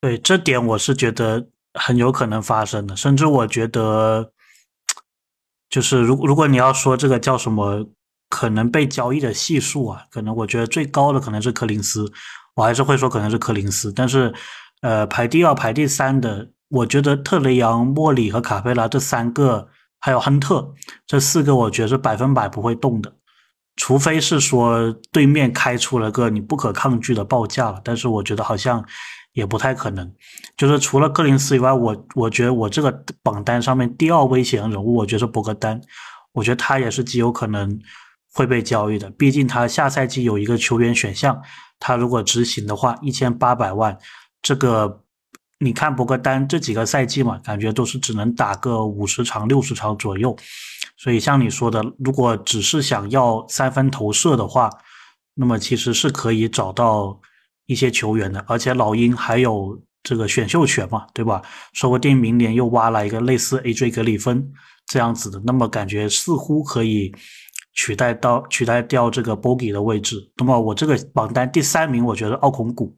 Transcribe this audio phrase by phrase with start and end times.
[0.00, 4.32] 对这点我是觉得很有可能发生的，甚至我觉得，
[5.68, 7.86] 就是如如果你要说这个叫什么
[8.28, 12.10] 可能被交易的系数啊，可能我觉得最高的可能是柯林斯，
[12.54, 14.32] 我还是会说可能是柯林斯，但是
[14.80, 19.68] 呃排第二排第三的，我觉得特雷杨、莫里和卡佩拉这三个，
[20.00, 20.72] 还有亨特
[21.06, 23.12] 这四个，我觉得是百分百不会动的。
[23.76, 28.84] 除非是说对面开出了个你不可抗拒的报价了，但是我觉得好像
[29.40, 30.14] 也不太可能。
[30.56, 35.80] 就是除了柯林斯以外，我我觉得我这个榜单上面第二危险人物，我觉得是博格丹，
[36.32, 37.80] 我觉得他也是极有可能
[38.34, 39.08] 会被交易的。
[39.12, 41.40] 毕竟他下赛季有一个球员选项，
[41.78, 43.96] 他如果执行的话，一千八百万，
[44.42, 45.02] 这个
[45.58, 50.36] 你看博格丹这几个赛季嘛，感觉都是只能打个五十场、六十场左右。
[50.96, 54.68] 所以像你说的，如果只是想要三分投射的话，
[55.34, 57.18] 那么其实是可以找到
[57.70, 61.40] 一些球员的，而且老鹰还有这个选秀权嘛，对吧？
[61.72, 64.52] 说不定明年又挖了一个类似 AJ 格里芬
[64.86, 67.14] 这样子的，那么感觉似乎可以
[67.72, 70.16] 取代到取代掉这个 Bogey 的位置。
[70.36, 72.94] 那么我这个榜单第三名，我觉得奥孔古，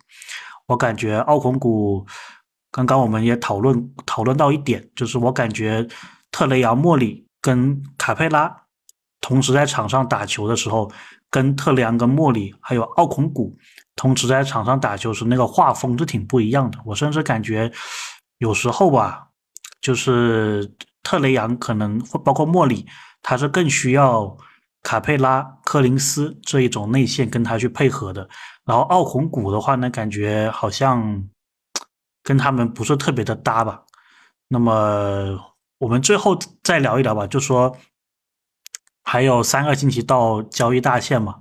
[0.67, 2.07] 我感觉奥孔古
[2.70, 5.86] 刚刚我们也讨论讨论到一点，就是我感觉
[6.31, 7.27] 特雷杨莫里。
[7.45, 8.57] 跟卡佩拉
[9.20, 10.89] 同时在场上打球的时候，
[11.29, 13.59] 跟特雷昂、跟莫里还有奥孔古
[13.97, 16.79] 同时在场上打球时，那个画风是挺不一样的。
[16.85, 17.71] 我甚至感觉
[18.39, 19.29] 有时候吧，
[19.81, 20.71] 就是
[21.03, 22.87] 特雷杨可能包括莫里，
[23.23, 24.37] 他是更需要
[24.83, 28.29] 卡佩拉、科林斯这一种内线跟他去配合的。
[28.65, 31.29] 然后奥孔古的话呢，感觉好像
[32.23, 33.83] 跟他们不是特别的搭吧。
[34.48, 35.39] 那么。
[35.83, 37.77] 我们最后再聊一聊吧，就说
[39.03, 41.41] 还有三个星期到交易大限嘛，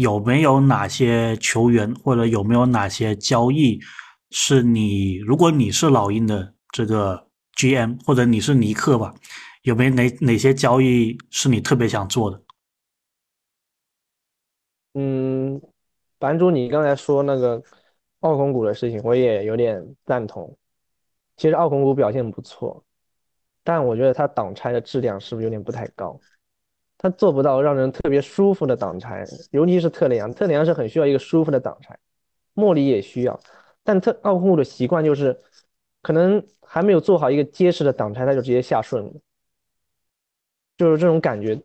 [0.00, 3.78] 有没有哪些球员或者有没有哪些交易
[4.30, 9.14] 是你，如果你是老鹰的这个 GM 或者你是尼克吧，
[9.62, 12.42] 有没有哪哪些交易是你特别想做的？
[14.94, 15.60] 嗯，
[16.18, 17.62] 版主，你刚才说那个
[18.20, 20.56] 奥孔古的事情，我也有点赞同。
[21.36, 22.82] 其实奥孔古表现不错。
[23.62, 26.18] 但我觉得他挡拆的质量是不是有点不太高？
[27.02, 31.98] 他做不到让人特别舒服的挡拆，尤其是特雷杨，特雷杨是很需要一个舒服的挡拆，
[32.52, 33.40] 莫里也需要，
[33.82, 35.40] 但特奥库的习惯就是，
[36.02, 39.12] 可能还没有做好一个结实的挡拆，他就直接下顺了，
[40.76, 41.58] 就是这种感觉，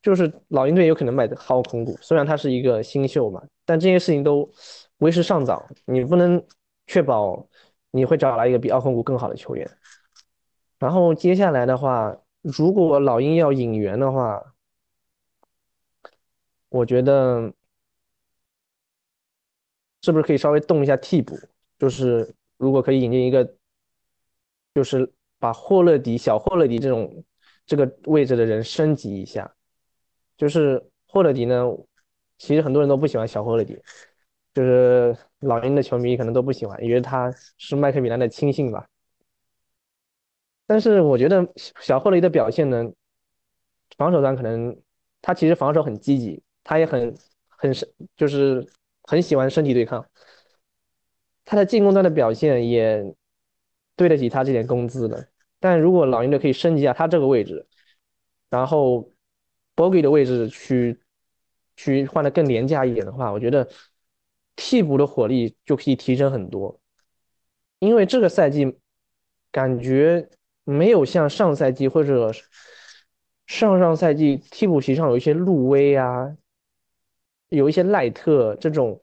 [0.00, 4.48] 就是老鹰队有可能买的奥空股，虽然他是一个新秀嘛，但这些事情都
[4.98, 6.40] 为时尚早，你不能
[6.86, 7.44] 确保
[7.90, 9.68] 你会找来一个比奥空股更好的球员。
[10.78, 14.54] 然后接下来的话，如果老鹰要引援的话，
[16.68, 17.52] 我觉得
[20.02, 21.36] 是不是可以稍微动一下替补？
[21.76, 23.56] 就是如果可以引进一个，
[24.74, 27.24] 就是把霍勒迪、小霍勒迪这种
[27.66, 29.52] 这个位置的人升级一下。
[30.36, 31.64] 就是霍勒迪呢，
[32.38, 33.76] 其实很多人都不喜欢小霍勒迪，
[34.54, 38.88] 就是老鹰的球迷可能都不喜欢，因为他是麦克米兰的亲信吧。
[40.68, 42.90] 但是我觉得小霍雷的表现呢，
[43.96, 44.76] 防守端可能
[45.22, 47.16] 他其实防守很积极，他也很
[47.46, 48.66] 很是就是
[49.04, 50.04] 很喜欢身体对抗。
[51.44, 53.14] 他的进攻端的表现也
[53.94, 55.28] 对得起他这点工资的。
[55.60, 57.64] 但如果老鹰队可以升级一下他这个位置，
[58.50, 59.12] 然后
[59.76, 61.00] Bogey 的位置去
[61.76, 63.68] 去换的更廉价一点的话，我觉得
[64.56, 66.80] 替补的火力就可以提升很多。
[67.78, 68.76] 因为这个赛季
[69.52, 70.28] 感觉。
[70.68, 72.32] 没有像上赛季或者
[73.46, 76.36] 上上赛季替补席上有一些路威啊，
[77.50, 79.00] 有一些赖特这种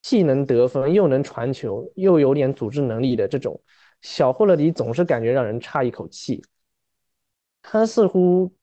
[0.00, 3.60] 既能得分又能传球又有点组织能力的这种
[4.02, 6.40] 小霍勒迪，总是感觉让人差一口气。
[7.60, 8.54] 他似乎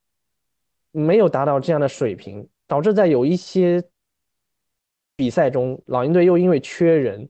[0.91, 3.83] 没有达到这样的水平，导致在有一些
[5.17, 7.29] 比赛中，老鹰队又因为缺人，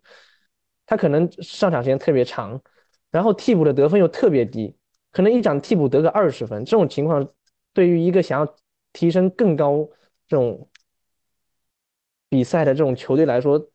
[0.86, 2.62] 他可能上场时间特别长。
[3.10, 4.76] 然后替补的得分又特别低，
[5.12, 7.28] 可能一场替补得个二十分，这种情况
[7.74, 8.56] 对于一个想要
[8.92, 9.90] 提升更高
[10.28, 10.70] 这种
[12.30, 13.70] 比赛的这种球队来说，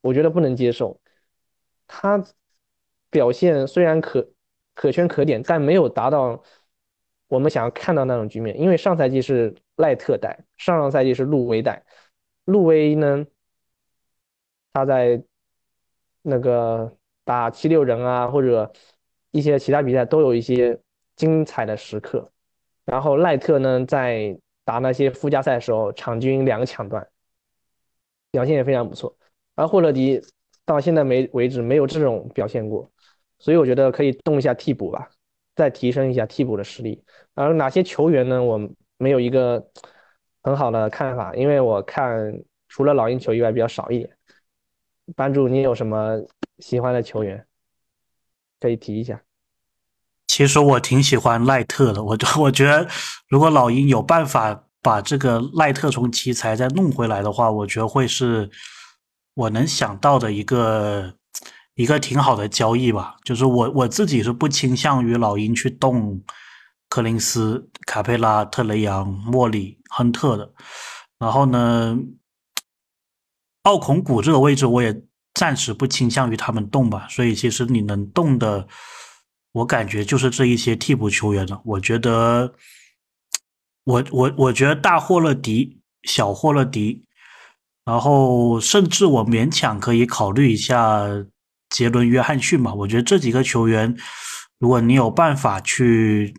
[0.00, 0.98] 我觉得不能接受。
[1.86, 2.24] 他
[3.10, 4.32] 表现虽然可
[4.74, 6.42] 可圈可点，但没有达到
[7.28, 8.58] 我们想要看到那种局面。
[8.58, 11.84] 因为上赛季是赖特带，上上赛季是路威带，
[12.46, 13.26] 路威呢，
[14.72, 15.22] 他在
[16.22, 16.96] 那个。
[17.24, 18.72] 打七六人啊，或者
[19.30, 20.78] 一些其他比赛都有一些
[21.16, 22.30] 精彩的时刻。
[22.84, 27.06] 然后赖特呢，在打那些附加赛的时候，场均两个抢断，
[28.30, 29.16] 表现也非常不错。
[29.54, 30.20] 而霍勒迪
[30.64, 32.90] 到现在没为止没有这种表现过，
[33.38, 35.08] 所以我觉得可以动一下替补吧，
[35.54, 37.02] 再提升一下替补的实力。
[37.34, 38.42] 而哪些球员呢？
[38.42, 38.58] 我
[38.98, 39.66] 没有一个
[40.42, 44.10] 很好的看法，因为我看除了老鹰球以外比较少一点。
[45.16, 46.18] 班主，你有什么
[46.58, 47.46] 喜欢的球员
[48.60, 49.20] 可以提一下？
[50.26, 52.88] 其实我挺喜欢赖特的，我 我觉得
[53.28, 58.50] 如果老鹰有办法把这个赖特从奇才再弄回来的话，我觉得会是
[59.34, 61.14] 我能想到的一个
[61.74, 63.16] 一个挺好的交易吧。
[63.24, 66.20] 就是我我自己是不倾向于老鹰去动
[66.88, 70.52] 柯林斯、卡佩拉、特雷杨、莫里、亨特的。
[71.18, 71.96] 然后呢，
[73.62, 75.02] 奥孔古这个位置我也
[75.34, 77.06] 暂时不倾向于他们动吧。
[77.10, 78.66] 所以其实你能动的。
[79.54, 81.62] 我感觉就是这一些替补球员了。
[81.64, 82.52] 我觉得，
[83.84, 87.06] 我我我觉得大霍勒迪、小霍勒迪，
[87.84, 91.06] 然后甚至我勉强可以考虑一下
[91.70, 92.74] 杰伦·约翰逊嘛。
[92.74, 93.96] 我觉得这几个球员，
[94.58, 96.34] 如果你有办法去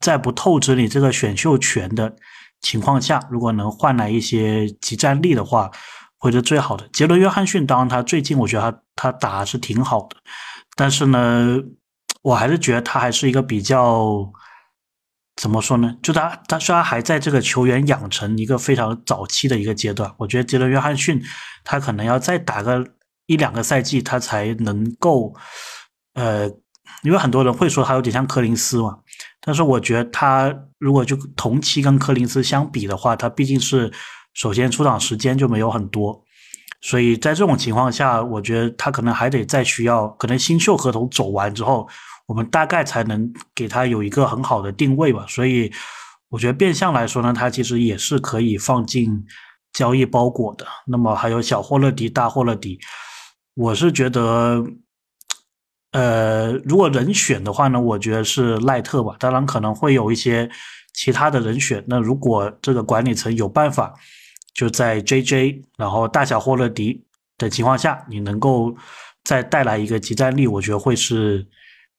[0.00, 2.16] 在不透支你这个选秀权的
[2.62, 5.70] 情况下，如果能换来一些集战力的话，
[6.24, 6.88] 会是最好的。
[6.92, 10.16] 杰伦·约翰逊，当然他最近我觉得他他打是挺好的，
[10.74, 11.58] 但是呢。
[12.24, 14.32] 我还是觉得他还是一个比较
[15.36, 15.94] 怎么说呢？
[16.02, 21.22] 就他他虽然还在这个球员养成一个非常早期的一个阶段，我觉得杰伦约翰逊
[21.64, 22.82] 他可能要再打个
[23.26, 25.34] 一两个赛季，他才能够
[26.14, 26.48] 呃，
[27.02, 28.96] 因为很多人会说他有点像柯林斯嘛，
[29.42, 33.92] 但是我觉得他如果就同期跟柯林斯相比的话，他毕竟是
[34.34, 36.22] 首先出场时间就没有很多，
[36.82, 41.88] 所以在这种情况下，我觉得他可能还得再需要，可能新秀合同走完之后。
[42.26, 45.70] 我们大概才能给他有一个很好的定位吧，所以
[46.30, 49.10] 我觉得变相来说呢，他其实也是可以放进
[49.74, 50.66] 交易包裹的。
[50.86, 52.80] 那么还有小霍勒迪、大霍勒迪，
[53.52, 54.64] 我是觉得，
[55.92, 59.14] 呃，如果人选的话呢，我觉得是赖特吧。
[59.18, 60.50] 当然可能会有一些
[60.94, 61.84] 其他的人选。
[61.86, 63.92] 那如果这个管理层有办法，
[64.54, 67.04] 就在 JJ 然后大小霍勒迪
[67.36, 68.74] 的情况下，你能够
[69.24, 71.46] 再带来一个集战力，我觉得会是。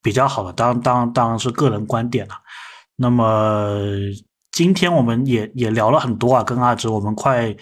[0.02, 2.34] 比较好的，当当当然是个人观点了。
[2.94, 3.76] 那么
[4.52, 7.52] 今天我们也也聊了很多啊，跟阿哲我们快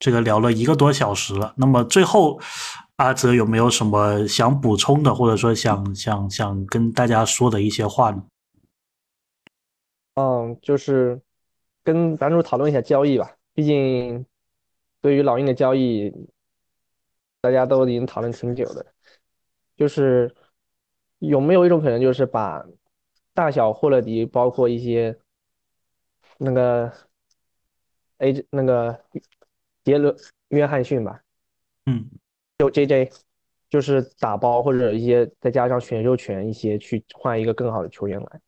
[0.00, 1.54] 这个聊了一个多小时了。
[1.56, 2.40] 那么最后，
[2.96, 8.24] 阿哲有没有什么想补充的，或者说想想想跟大家说的一些话呢？
[10.16, 11.20] 嗯，就是
[11.84, 13.30] 跟版主讨论一下交易吧。
[13.54, 14.26] 毕竟
[15.02, 16.10] 对于老鹰的交易，
[17.42, 18.86] 大家都已经讨论挺久的，
[19.76, 20.34] 就是。
[21.24, 22.66] 有没有一种可能，就是把
[23.32, 25.16] 大小霍勒迪，包括一些
[26.38, 26.92] 那个
[28.18, 29.04] A 那个
[29.84, 30.16] 杰伦
[30.48, 31.22] 约翰逊吧，
[31.86, 32.10] 嗯，
[32.58, 33.12] 就 JJ，
[33.70, 38.40] 就是打包或者一些再加上选秀权一些去换一个更好的球员来。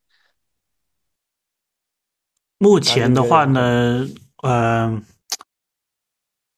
[2.58, 4.04] 目前的话呢，
[4.42, 5.04] 嗯，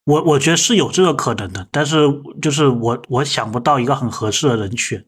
[0.07, 2.07] 我我觉得是有这个可能的，但是
[2.41, 5.05] 就是我我想不到一个很合适的人选。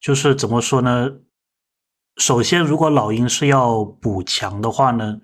[0.00, 1.10] 就是怎么说呢？
[2.18, 5.18] 首先，如果老鹰是要补强的话呢，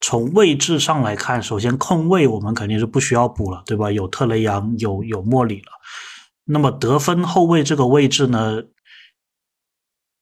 [0.00, 3.90] 从位置上来看，首先控卫我们肯定是不需要补了，对吧？
[3.90, 5.72] 有特雷杨，有有莫里了。
[6.44, 8.62] 那么得分后卫这个位置呢，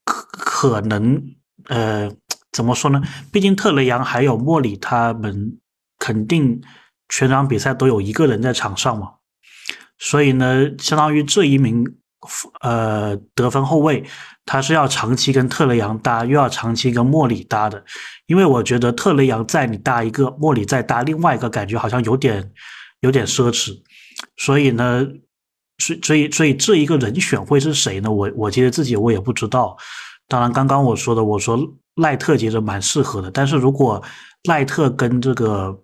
[0.05, 1.35] 可可能
[1.67, 2.11] 呃，
[2.53, 3.03] 怎么说呢？
[3.31, 5.59] 毕竟特雷杨还有莫里，他们
[5.99, 6.63] 肯定
[7.11, 9.11] 全场比赛都有一个人在场上嘛，
[9.99, 11.85] 所以呢，相当于这一名。
[12.61, 14.05] 呃，得分后卫
[14.45, 17.83] 他是要长期跟特雷杨搭，又要长期跟莫里搭的，
[18.27, 22.53] 因为我觉得特雷杨在你搭一个，莫里再搭另外一个，感觉好像有点
[23.01, 23.75] 有点奢侈。
[24.37, 25.07] 所以呢，
[25.79, 28.11] 所所以所以这一个人选会是谁呢？
[28.11, 29.75] 我我其实自己我也不知道。
[30.29, 31.59] 当然，刚刚我说的，我说
[31.95, 34.03] 赖特其实蛮适合的，但是如果
[34.45, 35.75] 赖特跟这个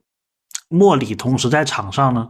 [0.68, 2.28] 莫里同时在场上呢，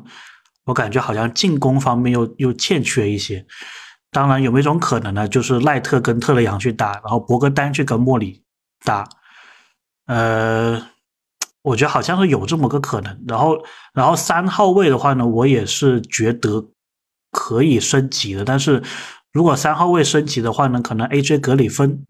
[0.64, 3.46] 我感觉好像进攻方面又又欠缺一些。
[4.10, 5.28] 当然，有没有一种可能呢？
[5.28, 8.42] 就是赖特跟特雷杨去打，然后博格丹去跟莫里
[8.84, 9.06] 打。
[10.06, 10.80] 呃，
[11.62, 13.24] 我觉得好像是有这么个可能。
[13.26, 13.58] 然后，
[13.92, 16.64] 然后三号位的话呢，我也是觉得
[17.30, 18.44] 可以升级的。
[18.44, 18.82] 但是
[19.32, 22.06] 如果三号位升级的话呢，可能 AJ 格里芬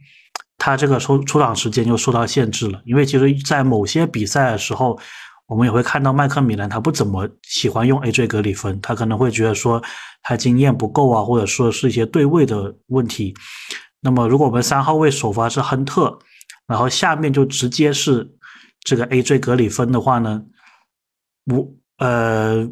[0.59, 4.99] 他这个出出场时间就受到限制了，因为其实，在某些比赛的时候。
[5.47, 9.83] 我们也会看到麦克米兰他不怎么喜欢用 AJ 格里芬，他可能会觉得说
[10.23, 13.35] 他经验不够啊，或者说是一些对位的问题。
[14.01, 16.19] 那么如果我们三号位首发是亨特，
[16.67, 18.29] 然后下面就直接是
[18.81, 20.43] 这个 AJ 格里芬的话呢，
[21.47, 22.69] 我呃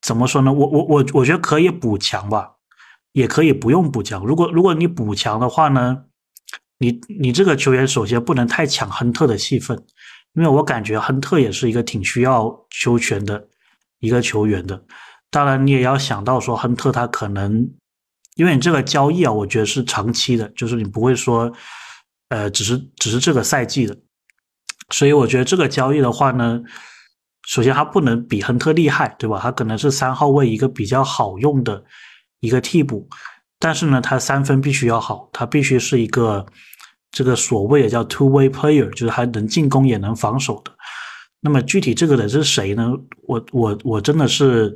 [0.00, 0.52] 怎么说呢？
[0.52, 2.52] 我我我我觉得可以补强吧，
[3.12, 4.24] 也可以不用补强。
[4.24, 6.04] 如果如果你补强的话呢，
[6.78, 9.84] 你你这个球员首先不能太抢亨特的戏份，
[10.34, 13.48] 因为我感觉亨特也是一个挺需要球权的
[13.98, 14.82] 一个球员的。
[15.30, 17.68] 当然，你也要想到说亨特他可能，
[18.36, 21.52] 因为你这个交易啊，我觉得是长期的，就是你不会说，
[22.30, 23.96] 呃，只是只是这个赛季的。
[24.90, 26.60] 所以我觉得这个交易的话呢，
[27.46, 29.38] 首先他不能比亨特厉害，对吧？
[29.40, 31.84] 他可能是三号位一个比较好用的
[32.40, 33.08] 一个替补，
[33.60, 36.44] 但是呢，他三分必须要好，他必须是一个
[37.10, 40.72] 这个所谓的叫 two way player，就是还能进攻也能防守的。
[41.40, 42.92] 那么具体这个人是谁呢？
[43.22, 44.74] 我我我真的是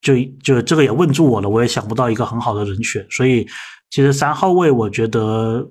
[0.00, 3.06] 就就这个也问住我了，我也想不到一个很好的人选。
[3.10, 3.46] 所以
[3.90, 5.70] 其实三号位我觉得。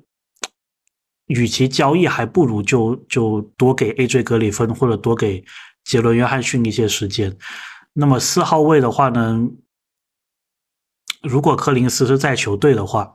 [1.29, 5.43] 与其交易，还不如就就多给 AJ 格里芬或者多给
[5.83, 7.37] 杰伦约翰逊一些时间。
[7.91, 9.37] 那么四号位的话呢，
[11.21, 13.11] 如果柯林斯是在球队的话，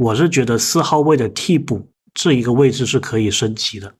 [0.00, 3.92] 我是觉得四号位的替补这一个位置是可以升级的。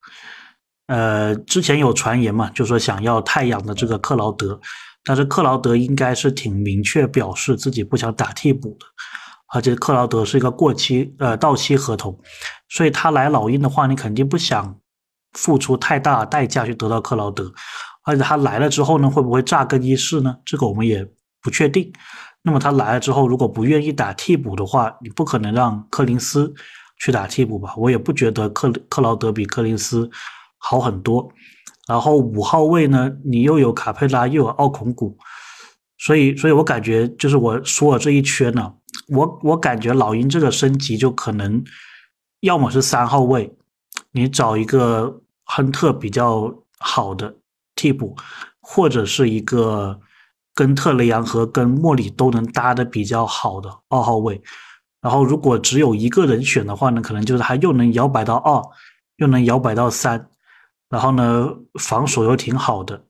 [0.86, 4.58] 呃，之前有传言嘛，就说想要太阳的这个克劳德，
[5.04, 8.86] 但是克劳德应该是挺明确表示自己不想打替补的。
[9.52, 12.18] 而且克劳德是一个过期呃到期合同，
[12.70, 14.74] 所以他来老鹰的话，你肯定不想
[15.32, 17.52] 付出太大代价去得到克劳德。
[18.04, 20.34] 而且他来了之后呢，会不会炸更衣室呢？
[20.46, 21.06] 这个我们也
[21.42, 21.92] 不确定。
[22.42, 26.52] 那么他来了之后，如果不愿意打替补的话，你不可能让柯林斯
[26.98, 27.74] 去打替补吧？
[27.76, 30.10] 我也不觉得克克劳德比柯林斯
[30.58, 31.30] 好很多。
[31.86, 35.18] 然后五号位呢，你又有卡佩拉，又有奥孔古，
[35.98, 38.72] 所以，所以我感觉就是我说了这一圈呢。
[39.08, 41.62] 我我感觉老鹰这个升级就可能，
[42.40, 43.52] 要么是三号位，
[44.12, 47.34] 你找一个亨特比较好的
[47.74, 48.16] 替补，
[48.60, 49.98] 或者是一个
[50.60, 54.38] 跟特雷杨和跟莫里都能搭的比较好的二号位。
[55.00, 58.62] 然后如果只有一个人选的话呢，可能就是他又能摇摆到二，
[59.16, 60.28] 又能摇摆到三，
[60.90, 61.48] 然后呢
[61.80, 63.02] 防守又挺好的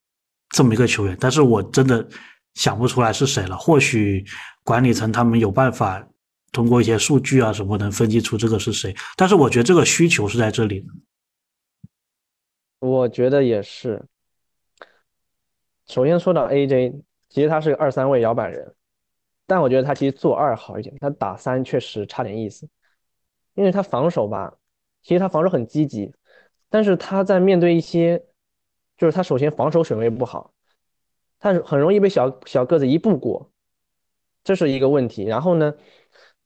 [0.47, 1.17] 这么一个球员。
[1.19, 2.07] 但是我真的
[2.53, 4.25] 想不出来是谁了，或许。
[4.63, 6.07] 管理层他们有办法
[6.51, 10.85] 通过一些数据啊什么能分析出这个是谁，但是我觉得这个需求是在这里。
[12.79, 14.05] 我觉得也是。
[15.87, 18.75] 首先说到 AJ，其实他是个二三位摇摆人，
[19.47, 22.67] 但我觉得他其实做二好一点，他打三确实差点意思。
[23.53, 24.53] 因为他防守吧，
[25.01, 26.13] 其实他防守很积极，
[26.69, 28.21] 但是他在面对一些，
[28.97, 30.53] 就是他首先防守选位不好，
[31.39, 33.49] 他很容易被小小个子一步过。
[34.43, 35.73] 这是一个问题，然后呢，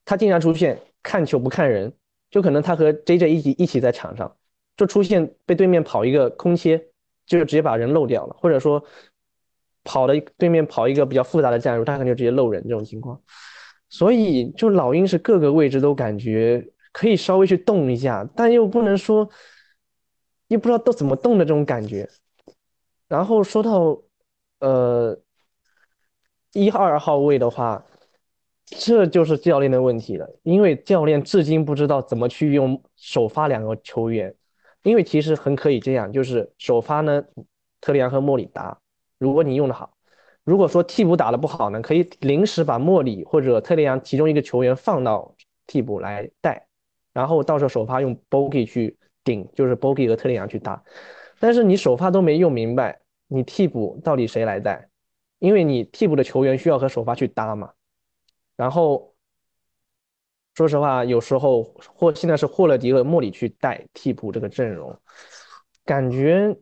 [0.03, 1.91] 他经常出现看球不看人，
[2.29, 4.37] 就可能他和 JJ 一起一起在场上，
[4.77, 6.77] 就出现被对面跑一个空切，
[7.25, 8.83] 就是直接把人漏掉了，或者说
[9.85, 13.17] 跑的对面跑一个比较复杂的战术，他可能就直接漏人这种情况。
[13.87, 19.29] 所以就老鹰是各个位置都感觉可以稍微去动一下，但又不能说
[20.49, 22.09] 又不知道都怎么动的这种感觉。
[23.07, 24.01] 然后说到
[24.59, 25.17] 呃。
[26.57, 27.83] 一二号位的话，
[28.63, 34.33] 这就是教练的问题了，因为教练至今不知道怎么去用首发两个球员，
[34.83, 37.21] 因为其实很可以这样，就是首发呢，
[37.81, 38.79] 特里昂和莫里达，
[39.17, 39.97] 如果你用的好，
[40.43, 45.35] 如果说替补打的不好呢，可以临时把莫里或者特雷杨其中一个球员放到
[45.67, 46.67] 替补来带，
[47.13, 50.83] 然后到时候首发用 Bogi 去顶，就是 Bogi 和特雷杨去打，
[51.39, 54.89] 但是你首发都没用明白，你替补到底谁来带？
[55.39, 57.71] 因为你替补的球员需要和首发去搭嘛，
[58.55, 59.13] 然后
[60.55, 61.63] 说实话，有时候
[61.95, 64.97] 或现在是霍勒迪和莫里去带替补这个阵容，
[65.83, 66.55] 感觉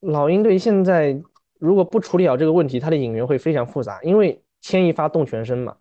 [0.00, 1.20] 老鹰队现在
[1.58, 5.76] 如果不处理好这个问题，他的引援会非常复杂，因为牵一发动全身嘛，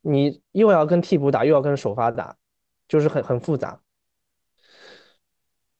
[0.00, 2.36] 你又要跟替补打，又要跟首发打，
[2.88, 3.80] 就是很很复杂。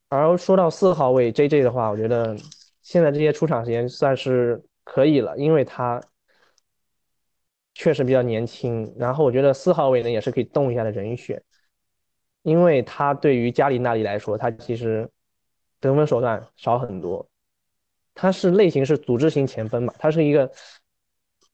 [0.09, 2.37] 而说到四号位 JJ 的话，我觉得
[2.83, 4.65] 现在这些出场时间算是。
[4.87, 5.99] 可以了，因为他
[7.73, 8.95] 确实比较年轻。
[8.99, 11.43] 然后我觉得四号位呢也是可以动一下的人选，
[12.43, 15.11] 因为他对于加里纳里来说，他其实
[15.81, 17.27] 得分手段少很多。
[18.15, 20.51] 他是类型是组织型前锋嘛，他是一个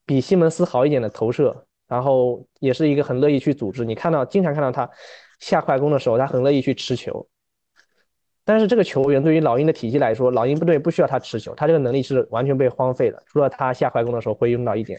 [0.04, 3.84] 比西蒙斯好一点的投射，然后也是一个很乐意去组织。
[3.84, 4.88] 你看到经常看到他
[5.38, 7.26] 下快攻的时候，他很乐意去持球。
[8.44, 13.22] 但是这个球员对于老鹰的体系来说，老鹰部队不需要他持球，他这个能力是完全被荒废的。
[13.26, 14.98] 除了他下快攻的时候会用到一点，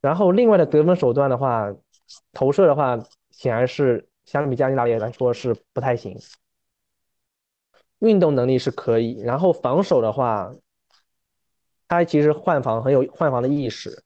[0.00, 1.72] 然后另外的得分手段的话，
[2.32, 2.98] 投射的话，
[3.30, 6.18] 显然是相比加里纳里来说是不太行。
[8.02, 10.52] 运动能力是可以，然后防守的话，
[11.86, 14.02] 他其实换防很有换防的意识，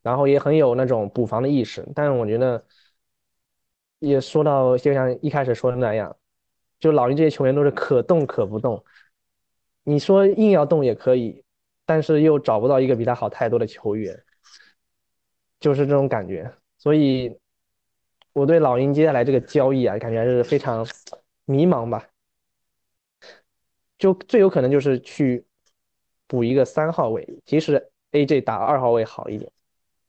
[0.00, 1.86] 然后也很有那种补防的意识。
[1.94, 2.64] 但是我觉得，
[3.98, 6.16] 也说到就像一开始说的那样，
[6.80, 8.82] 就老鹰这些球员都是可动可不动。
[9.84, 11.44] 你说硬要动也可以，
[11.84, 14.18] 但是又找不到一个比他好太多的球员，
[15.60, 16.50] 就是这种感觉。
[16.78, 17.38] 所以，
[18.32, 20.86] 我对老鹰接下来这个交易啊，感觉还是非常
[21.44, 22.08] 迷茫吧。
[23.98, 25.44] 就最有可能就是去
[26.26, 29.50] 补一个三号位，其实 AJ 打二号位好一点，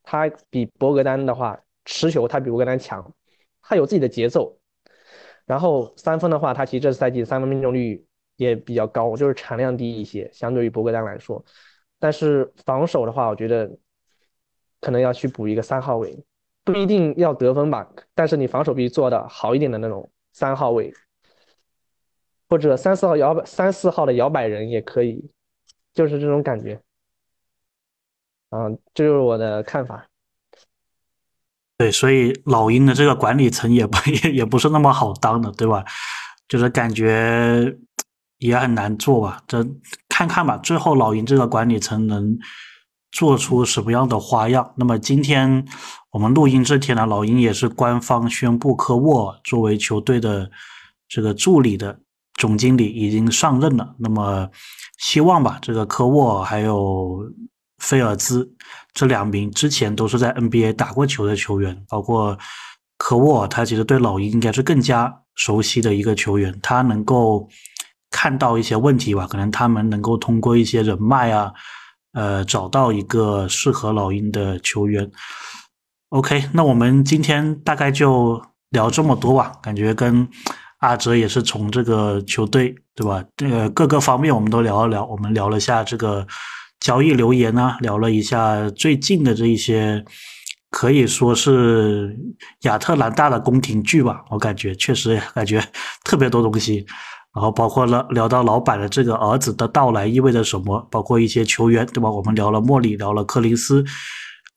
[0.03, 3.13] 他比博格丹的话持球他比博格丹强，
[3.62, 4.58] 他有自己的节奏。
[5.46, 11.41] 然后三分的话，他其实这赛季三分命中率也比较高，就是产量低一些，相对于博格丹来说。
[12.00, 13.77] 但是防守的话，我觉得
[14.82, 16.22] 可能要去补一个三号位，
[16.65, 20.94] 不一定要得分吧，但是你防守必须做的好一点的那种三号位。
[22.50, 25.30] 或者三四号摇摆三四号的摇摆人也可以，
[25.94, 26.80] 就是这种感觉，
[28.51, 30.06] 嗯，这就是我的看法。
[31.77, 35.84] 对，所以老鹰的这个管理层也不 也也不是那么好当的，对吧？
[36.48, 37.77] 就是感觉
[38.38, 39.44] 也很难做吧。
[39.48, 39.63] 这
[40.08, 42.39] 看看吧，最后老鹰这个管理层能
[43.12, 44.74] 做出什么样的花样？
[44.77, 45.68] 那么今天
[46.12, 50.50] 我们录音这天呢，老鹰也是官方宣布科沃作为球队的
[51.08, 52.00] 这个助理的。
[52.38, 54.48] 总经理已经上任了，那么
[55.00, 57.20] 希望吧，这个科沃还有
[57.79, 58.48] 菲尔兹
[58.94, 62.38] 这两名之前都是在 NBA 打过球的球员，包括
[62.98, 67.50] 科沃，他其实对老鹰应该是更加熟悉的一个球员，他能够
[68.12, 71.51] 看到一些问题吧，可能他们能够通过一些人脉啊，
[72.13, 75.12] 呃，找到一个适合老鹰的球员。
[76.10, 80.29] OK，那我们今天大概就聊这么多吧，感觉跟。
[80.79, 83.24] 阿哲也是从这个球队，对吧？
[83.36, 86.25] 这个各个方面我们都聊了聊，我们聊了一下这个
[86.79, 90.05] 交易留言啊，聊了一下最近的这一些，
[90.69, 92.15] 可以说是
[92.62, 94.24] 亚特兰大的宫廷剧吧。
[94.29, 95.59] 我感觉确实 感觉
[96.03, 96.85] 特别多东西，
[97.33, 102.11] 然后包括了聊到老板的这个儿子的到来意味着什么，包括一些球员，对吧？
[102.11, 103.83] 我们聊了莫里，聊了柯林斯，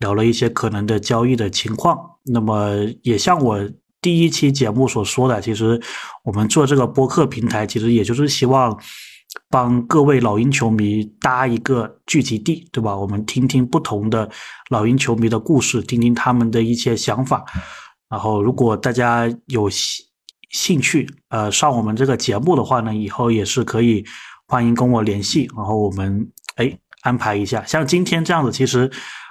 [0.00, 1.98] 聊了一些可能的交易的情况。
[2.26, 3.58] 那么也像我。
[4.00, 5.80] 第一期节目所说的，其实
[6.24, 8.78] 我们做这个播客平台，其实也就是希望
[9.50, 12.96] 帮各位老鹰球迷搭一个聚集地，对吧？
[12.96, 14.30] 我们听听不同的
[14.70, 17.44] 老鹰球迷的故事，听听他们的一些想法。
[18.08, 20.04] 然后，如果大家有兴
[20.50, 24.04] 兴趣，呃，上我们这个节目的话呢，以后也是可以
[24.46, 27.62] 欢迎跟我联系，然后我们哎安排一下。
[27.64, 28.90] 像今天这样子，其实。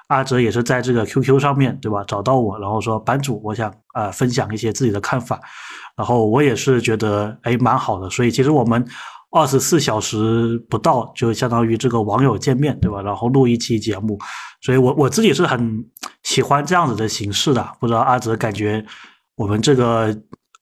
[0.09, 2.03] 阿哲也是在这个 QQ 上面对吧？
[2.05, 5.39] 找到我，然后说版主，我想啊分享一些自己的看法，
[5.95, 8.83] 然后我也是觉得哎蛮好的，所以其实我们
[9.29, 14.17] 二十四小时不到就相当于这个网友见面对吧，然后录一期节目，
[14.61, 15.85] 所以我我自己是很
[16.23, 18.83] 喜欢这样子的形式的，不知道阿哲感觉
[19.35, 20.11] 我们这个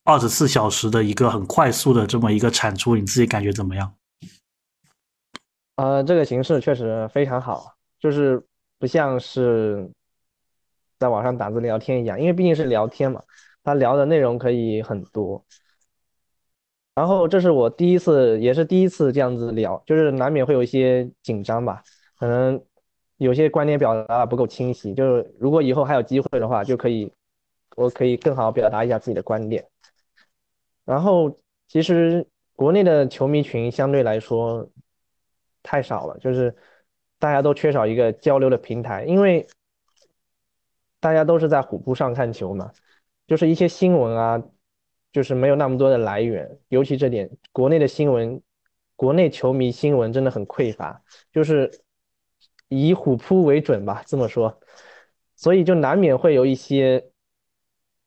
[0.04, 3.94] 二十四小时的一个很快速的这么一个产出，你自己感觉怎么样？
[5.78, 8.46] 呃，这个形式确实非常好，就是。
[8.80, 9.90] 不像是
[11.00, 13.24] 在网上打字聊天一样，因为毕竟是聊天嘛，
[13.64, 15.44] 他聊的内容可以很多。
[16.96, 21.84] 然后这是我第一次，也是第一次这样子聊，就是难免会有一些紧张吧，
[22.18, 22.64] 可能
[23.18, 24.94] 有些观点表达不够清晰。
[24.94, 27.12] 就是如果以后还有机会的话，就可以，
[27.76, 29.68] 我可以更好表达一下自己的观点。
[30.86, 34.68] 然后其实国内的球迷群相对来说
[35.64, 36.56] 太少了，就是。
[37.20, 39.48] 大家都缺少一个交流的平台，因为
[41.00, 42.72] 大家都是在虎扑上看球嘛，
[43.26, 44.44] 就是一些新闻啊，
[45.12, 48.40] 就是没有那么多的来源，尤其这点，国内的新闻，
[48.96, 51.02] 国内球迷新闻真的很匮乏，
[51.32, 51.72] 就是
[52.68, 54.60] 以虎扑为准吧，这么说，
[55.36, 57.10] 所以就难免会有一些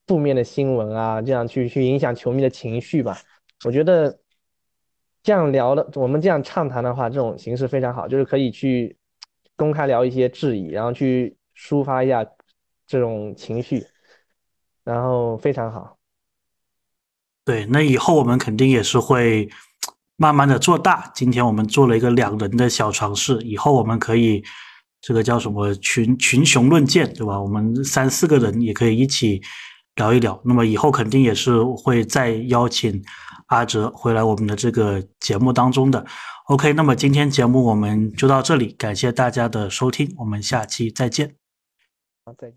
[0.07, 3.19] 负面的新闻啊，这样去去影响球迷的情绪吧，
[3.65, 4.21] 我觉得
[5.23, 8.97] 这样聊的，我们这样畅谈的话，这种形式非常好，就是可以去。
[9.61, 12.25] 公开聊一些质疑，然后去抒发一下
[12.87, 13.85] 这种情绪，
[14.83, 15.99] 然后非常好。
[17.45, 19.51] 对，那以后我们肯定也是会
[20.17, 21.13] 慢慢的做大。
[21.15, 24.43] 今天我们做了一个两人的小尝试，以后我们可以
[25.03, 27.39] 这个叫什么群群雄论剑，对吧？
[27.39, 29.43] 我们三四个人也可以一起
[29.97, 30.41] 聊一聊。
[30.47, 33.03] 那么以后肯定也是会再邀请
[33.51, 36.05] 阿哲回来我们的这个节目当中的。
[36.47, 41.37] OK，那么今天节目我们就到这里，感谢大家的收听，我们下期再见。
[42.25, 42.57] 好，再见。